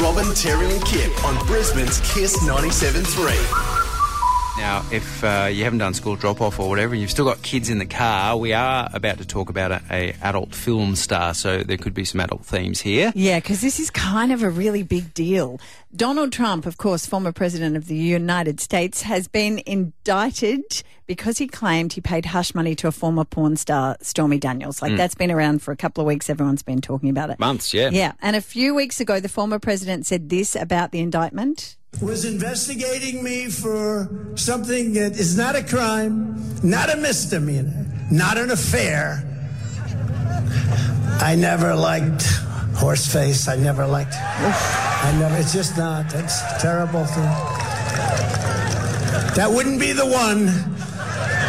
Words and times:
Robin, 0.00 0.32
Terry, 0.34 0.70
and 0.70 0.84
Kip 0.84 1.24
on 1.24 1.34
Brisbane's 1.46 2.00
Kiss 2.00 2.36
97.3. 2.44 3.87
Now, 4.58 4.84
if 4.90 5.22
uh, 5.22 5.48
you 5.50 5.62
haven't 5.62 5.78
done 5.78 5.94
school 5.94 6.16
drop 6.16 6.40
off 6.40 6.58
or 6.58 6.68
whatever, 6.68 6.92
and 6.92 7.00
you've 7.00 7.12
still 7.12 7.24
got 7.24 7.42
kids 7.42 7.70
in 7.70 7.78
the 7.78 7.86
car, 7.86 8.36
we 8.36 8.52
are 8.52 8.90
about 8.92 9.18
to 9.18 9.24
talk 9.24 9.50
about 9.50 9.70
a, 9.70 9.80
a 9.88 10.16
adult 10.20 10.52
film 10.52 10.96
star, 10.96 11.32
so 11.32 11.62
there 11.62 11.76
could 11.76 11.94
be 11.94 12.04
some 12.04 12.20
adult 12.20 12.44
themes 12.44 12.80
here. 12.80 13.12
Yeah, 13.14 13.38
because 13.38 13.60
this 13.60 13.78
is 13.78 13.88
kind 13.88 14.32
of 14.32 14.42
a 14.42 14.50
really 14.50 14.82
big 14.82 15.14
deal. 15.14 15.60
Donald 15.94 16.32
Trump, 16.32 16.66
of 16.66 16.76
course, 16.76 17.06
former 17.06 17.30
president 17.30 17.76
of 17.76 17.86
the 17.86 17.96
United 17.96 18.60
States, 18.60 19.02
has 19.02 19.28
been 19.28 19.62
indicted 19.64 20.82
because 21.06 21.38
he 21.38 21.46
claimed 21.46 21.92
he 21.92 22.00
paid 22.00 22.26
hush 22.26 22.52
money 22.52 22.74
to 22.74 22.88
a 22.88 22.92
former 22.92 23.24
porn 23.24 23.56
star, 23.56 23.96
Stormy 24.02 24.38
Daniels. 24.38 24.82
Like, 24.82 24.96
that's 24.96 25.14
been 25.14 25.30
around 25.30 25.62
for 25.62 25.70
a 25.72 25.76
couple 25.76 26.02
of 26.02 26.06
weeks. 26.06 26.28
Everyone's 26.28 26.64
been 26.64 26.80
talking 26.80 27.08
about 27.08 27.30
it. 27.30 27.38
Months, 27.38 27.72
yeah. 27.72 27.90
Yeah, 27.90 28.12
and 28.20 28.34
a 28.34 28.42
few 28.42 28.74
weeks 28.74 29.00
ago, 29.00 29.20
the 29.20 29.28
former 29.28 29.60
president 29.60 30.04
said 30.04 30.28
this 30.28 30.56
about 30.56 30.90
the 30.90 30.98
indictment. 30.98 31.76
Was 32.00 32.24
investigating 32.24 33.24
me 33.24 33.46
for 33.46 34.32
something 34.36 34.92
that 34.92 35.18
is 35.18 35.36
not 35.36 35.56
a 35.56 35.64
crime, 35.64 36.36
not 36.62 36.92
a 36.92 36.96
misdemeanor, 36.96 37.86
not 38.10 38.38
an 38.38 38.50
affair. 38.50 39.24
I 41.20 41.34
never 41.34 41.74
liked 41.74 42.22
horseface. 42.78 43.48
I 43.48 43.56
never 43.56 43.84
liked. 43.84 44.14
I 44.14 45.16
never. 45.18 45.36
It's 45.38 45.52
just 45.52 45.76
not. 45.76 46.14
A 46.14 46.58
terrible 46.60 47.04
thing. 47.04 47.24
That 49.34 49.50
wouldn't 49.50 49.80
be 49.80 49.92
the 49.92 50.06
one. 50.06 50.77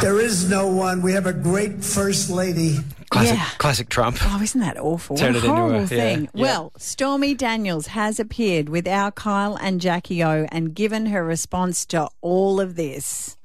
There 0.02 0.20
is 0.22 0.50
no 0.50 0.68
one. 0.68 1.02
We 1.02 1.12
have 1.14 1.26
a 1.26 1.34
great 1.34 1.84
first 1.84 2.30
lady. 2.30 2.78
Classic, 3.10 3.36
Yeah. 3.38 3.46
classic 3.58 3.90
Trump. 3.90 4.18
Oh, 4.22 4.42
isn't 4.42 4.62
that 4.62 4.78
awful? 4.80 5.18
Turn 5.18 5.34
what 5.34 5.44
it 5.44 5.48
a 5.48 5.48
into 5.48 5.52
a- 5.52 5.56
horrible 5.58 5.80
yeah, 5.82 5.86
thing. 5.88 6.30
yeah. 6.34 6.42
Well, 6.42 6.72
Stormy 6.78 7.34
Daniels 7.36 7.88
has 7.88 8.20
appeared 8.20 8.70
with 8.70 8.88
our 8.88 9.12
Kyle 9.12 9.58
and 9.60 9.82
Jackie 9.82 10.24
O 10.24 10.48
and 10.52 10.74
given 10.74 11.08
her 11.08 11.24
response 11.26 11.86
to 11.88 12.08
all 12.22 12.62
of 12.62 12.76
this. 12.76 13.36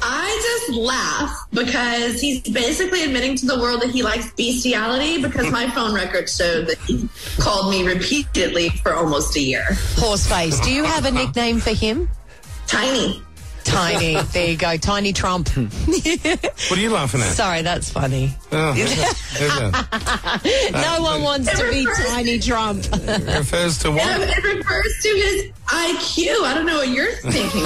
I 0.00 0.64
just 0.66 0.78
laugh 0.78 1.30
because 1.52 2.20
he's 2.20 2.40
basically 2.42 3.02
admitting 3.02 3.36
to 3.36 3.46
the 3.46 3.58
world 3.58 3.82
that 3.82 3.90
he 3.90 4.02
likes 4.02 4.30
bestiality 4.32 5.20
because 5.20 5.50
my 5.50 5.68
phone 5.70 5.92
records 5.94 6.34
show 6.36 6.62
that 6.62 6.78
he 6.86 7.08
called 7.38 7.70
me 7.70 7.84
repeatedly 7.86 8.70
for 8.82 8.94
almost 8.94 9.36
a 9.36 9.40
year. 9.40 9.64
Horseface. 9.96 10.62
Do 10.64 10.70
you 10.72 10.84
have 10.84 11.04
a 11.04 11.10
nickname 11.10 11.58
for 11.60 11.74
him? 11.74 12.08
Tiny. 12.66 13.20
Tiny. 13.68 14.16
There 14.32 14.48
you 14.50 14.56
go. 14.56 14.76
Tiny 14.76 15.12
Trump. 15.12 15.48
What 15.50 16.72
are 16.72 16.80
you 16.80 16.90
laughing 16.90 17.20
at? 17.20 17.26
Sorry, 17.32 17.62
that's 17.62 17.90
funny. 17.90 18.32
Oh, 18.52 18.72
who's 18.72 18.94
that? 18.96 19.16
Who's 19.38 19.54
that? 20.72 20.96
No 20.98 21.02
one 21.02 21.22
wants 21.22 21.50
to 21.58 21.70
be 21.70 21.86
Tiny 22.06 22.38
Trump. 22.38 22.84
It 22.92 23.38
refers 23.38 23.78
to 23.78 23.88
And 23.88 23.96
what? 23.96 24.20
it 24.28 24.44
refers 24.44 24.98
to 25.02 25.08
his 25.08 25.52
IQ. 25.66 26.44
I 26.44 26.54
don't 26.54 26.66
know 26.66 26.78
what 26.78 26.88
you're 26.88 27.12
thinking. 27.22 27.64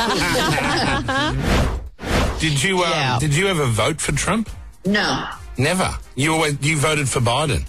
Did 2.41 2.63
you 2.63 2.83
um, 2.83 2.91
Yeah. 2.91 3.19
did 3.21 3.35
you 3.35 3.47
ever 3.49 3.67
vote 3.67 4.01
for 4.01 4.13
Trump? 4.13 4.51
no. 4.85 5.27
Never. 5.59 5.95
You 6.15 6.33
always 6.33 6.57
you 6.63 6.79
voted 6.79 7.09
for 7.11 7.21
Biden. 7.21 7.67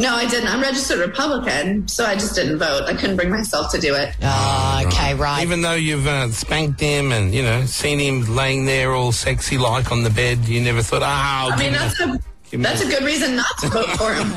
No, 0.00 0.14
I 0.14 0.26
didn't. 0.26 0.48
I'm 0.48 0.62
registered 0.62 0.98
Republican, 0.98 1.86
so 1.86 2.06
I 2.06 2.14
just 2.14 2.34
didn't 2.34 2.58
vote. 2.58 2.84
I 2.86 2.94
couldn't 2.94 3.16
bring 3.16 3.28
myself 3.28 3.70
to 3.72 3.78
do 3.78 3.94
it. 3.94 4.16
Oh, 4.22 4.82
okay, 4.86 5.14
right. 5.14 5.42
Even 5.42 5.60
though 5.60 5.74
you've 5.74 6.06
uh, 6.06 6.30
spanked 6.30 6.80
him 6.80 7.12
and 7.12 7.34
you 7.34 7.42
know 7.42 7.66
seen 7.66 7.98
him 7.98 8.34
laying 8.34 8.64
there 8.64 8.94
all 8.94 9.12
sexy 9.12 9.58
like 9.58 9.92
on 9.92 10.02
the 10.02 10.08
bed, 10.08 10.38
you 10.48 10.62
never 10.62 10.80
thought, 10.80 11.02
ah, 11.04 11.44
I'll 11.44 11.52
I 11.52 11.56
mean, 11.58 11.72
that's 11.72 12.00
a 12.00 12.18
that's 12.56 12.82
a 12.82 12.88
good 12.88 13.02
reason 13.02 13.36
not 13.36 13.58
to 13.58 13.68
vote 13.68 13.90
for 13.90 14.14
him. 14.14 14.32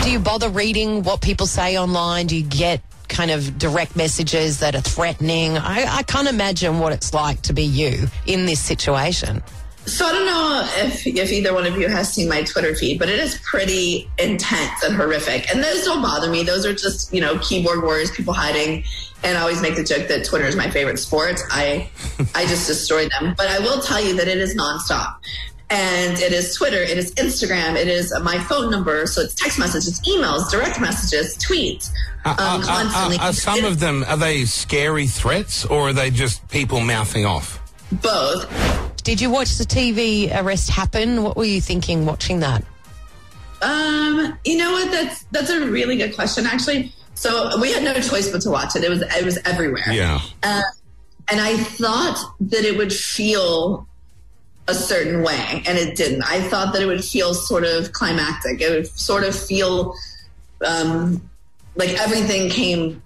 Do 0.02 0.10
you 0.10 0.18
bother 0.18 0.50
reading 0.50 1.02
what 1.02 1.22
people 1.22 1.46
say 1.46 1.78
online? 1.78 2.26
Do 2.26 2.36
you 2.36 2.44
get 2.44 2.82
kind 3.08 3.30
of 3.30 3.58
direct 3.58 3.96
messages 3.96 4.58
that 4.58 4.74
are 4.74 4.82
threatening? 4.82 5.56
I, 5.56 5.86
I 5.88 6.02
can't 6.02 6.28
imagine 6.28 6.78
what 6.78 6.92
it's 6.92 7.14
like 7.14 7.40
to 7.42 7.54
be 7.54 7.64
you 7.64 8.06
in 8.26 8.44
this 8.44 8.60
situation. 8.60 9.42
So 9.90 10.06
I 10.06 10.12
don't 10.12 10.26
know 10.26 10.68
if 10.86 11.06
if 11.06 11.32
either 11.32 11.52
one 11.52 11.66
of 11.66 11.76
you 11.76 11.88
has 11.88 12.12
seen 12.12 12.28
my 12.28 12.42
Twitter 12.42 12.74
feed, 12.74 12.98
but 12.98 13.08
it 13.08 13.18
is 13.18 13.38
pretty 13.44 14.08
intense 14.18 14.82
and 14.84 14.94
horrific. 14.94 15.50
And 15.52 15.62
those 15.62 15.84
don't 15.84 16.00
bother 16.02 16.30
me. 16.30 16.42
Those 16.44 16.64
are 16.64 16.72
just 16.74 17.12
you 17.12 17.20
know 17.20 17.38
keyboard 17.38 17.82
warriors, 17.82 18.10
people 18.10 18.32
hiding. 18.32 18.84
And 19.22 19.36
I 19.36 19.40
always 19.42 19.60
make 19.60 19.76
the 19.76 19.84
joke 19.84 20.08
that 20.08 20.24
Twitter 20.24 20.46
is 20.46 20.56
my 20.56 20.70
favorite 20.70 20.98
sport. 20.98 21.40
I 21.50 21.90
I 22.34 22.46
just 22.46 22.66
destroy 22.66 23.08
them. 23.08 23.34
But 23.36 23.48
I 23.48 23.58
will 23.58 23.80
tell 23.80 24.00
you 24.02 24.14
that 24.16 24.28
it 24.28 24.38
is 24.38 24.56
nonstop. 24.56 25.16
And 25.72 26.18
it 26.18 26.32
is 26.32 26.56
Twitter, 26.56 26.78
it 26.82 26.98
is 26.98 27.14
Instagram, 27.14 27.76
it 27.76 27.86
is 27.86 28.12
my 28.22 28.38
phone 28.40 28.72
number. 28.72 29.06
So 29.06 29.20
it's 29.20 29.34
text 29.36 29.56
messages, 29.56 30.00
emails, 30.00 30.50
direct 30.50 30.80
messages, 30.80 31.36
tweets, 31.38 31.90
uh, 32.24 32.30
um, 32.30 32.36
Are, 32.38 32.40
are- 32.40 32.62
constantly. 32.64 33.18
are- 33.18 33.28
are 33.28 33.32
some 33.32 33.64
of 33.64 33.78
them 33.78 34.04
are 34.08 34.16
they 34.16 34.46
scary 34.46 35.06
threats 35.06 35.64
or 35.64 35.90
are 35.90 35.92
they 35.92 36.10
just 36.10 36.46
people 36.48 36.80
mouthing 36.80 37.24
off? 37.26 37.58
both. 38.02 38.46
Did 39.02 39.20
you 39.20 39.30
watch 39.30 39.56
the 39.56 39.64
TV 39.64 40.30
arrest 40.34 40.70
happen? 40.70 41.22
What 41.22 41.36
were 41.36 41.44
you 41.44 41.60
thinking 41.60 42.06
watching 42.06 42.40
that? 42.40 42.64
Um, 43.62 44.38
you 44.44 44.56
know 44.56 44.72
what? 44.72 44.90
That's 44.90 45.24
that's 45.24 45.50
a 45.50 45.66
really 45.66 45.96
good 45.96 46.14
question, 46.14 46.46
actually. 46.46 46.92
So 47.14 47.60
we 47.60 47.72
had 47.72 47.82
no 47.82 47.94
choice 47.94 48.30
but 48.30 48.40
to 48.42 48.50
watch 48.50 48.76
it. 48.76 48.84
It 48.84 48.90
was 48.90 49.02
it 49.02 49.24
was 49.24 49.38
everywhere. 49.44 49.92
Yeah. 49.92 50.20
Uh, 50.42 50.62
and 51.30 51.40
I 51.40 51.56
thought 51.56 52.18
that 52.40 52.64
it 52.64 52.76
would 52.76 52.92
feel 52.92 53.86
a 54.66 54.74
certain 54.74 55.22
way, 55.22 55.62
and 55.66 55.76
it 55.78 55.96
didn't. 55.96 56.22
I 56.22 56.40
thought 56.40 56.72
that 56.72 56.82
it 56.82 56.86
would 56.86 57.04
feel 57.04 57.34
sort 57.34 57.64
of 57.64 57.92
climactic. 57.92 58.60
It 58.60 58.70
would 58.70 58.86
sort 58.86 59.24
of 59.24 59.38
feel 59.38 59.94
um, 60.64 61.28
like 61.76 61.90
everything 62.00 62.50
came 62.50 63.02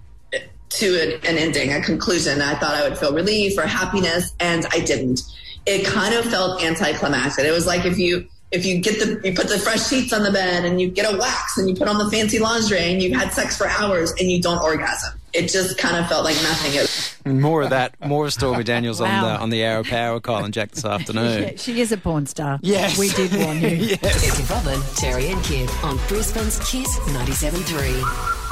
to 0.69 1.01
an, 1.01 1.11
an 1.25 1.37
ending, 1.37 1.73
a 1.73 1.81
conclusion. 1.81 2.41
I 2.41 2.55
thought 2.55 2.73
I 2.73 2.87
would 2.87 2.97
feel 2.97 3.13
relief 3.13 3.57
or 3.57 3.63
happiness, 3.63 4.31
and 4.39 4.65
I 4.71 4.79
didn't. 4.79 5.21
It 5.65 5.85
kind 5.85 6.13
of 6.13 6.25
felt 6.25 6.61
anticlimactic. 6.63 7.45
It 7.45 7.51
was 7.51 7.65
like 7.65 7.85
if 7.85 7.97
you 7.97 8.27
if 8.51 8.65
you 8.65 8.79
get 8.79 8.99
the 8.99 9.19
you 9.27 9.35
put 9.35 9.47
the 9.49 9.57
fresh 9.59 9.87
sheets 9.89 10.13
on 10.13 10.23
the 10.23 10.31
bed 10.31 10.63
and 10.65 10.79
you 10.79 10.89
get 10.89 11.11
a 11.11 11.17
wax 11.17 11.57
and 11.57 11.67
you 11.67 11.75
put 11.75 11.87
on 11.87 11.97
the 11.97 12.09
fancy 12.11 12.39
lingerie 12.39 12.91
and 12.91 13.01
you've 13.01 13.15
had 13.17 13.33
sex 13.33 13.57
for 13.57 13.67
hours 13.67 14.11
and 14.19 14.31
you 14.31 14.41
don't 14.41 14.61
orgasm. 14.61 15.19
It 15.33 15.49
just 15.49 15.77
kind 15.77 15.97
of 15.97 16.07
felt 16.07 16.23
like 16.23 16.35
nothing. 16.43 16.71
It, 16.75 17.35
More 17.41 17.63
of 17.63 17.71
that, 17.71 17.93
more 18.05 18.25
of 18.27 18.31
Stormy 18.31 18.63
Daniels 18.63 19.01
on 19.01 19.09
the 19.09 19.29
on 19.41 19.49
the 19.49 19.65
Hour 19.65 19.79
of 19.79 19.87
Power, 19.87 20.19
Kyle 20.21 20.45
and 20.45 20.53
Jack 20.53 20.71
this 20.71 20.85
afternoon. 20.95 21.43
Yeah, 21.43 21.51
she 21.57 21.81
is 21.81 21.91
a 21.91 21.97
porn 21.97 22.25
star. 22.25 22.59
Yes. 22.61 22.97
We 22.97 23.09
did 23.09 23.35
warn 23.35 23.59
you. 23.59 23.67
yes. 23.69 23.99
It's 24.03 24.49
Robin, 24.49 24.79
Terry, 24.95 25.27
and 25.27 25.43
Kip 25.43 25.83
on 25.83 25.97
Brisbane's 26.07 26.59
Kiss 26.59 26.97
97.3. 26.99 28.44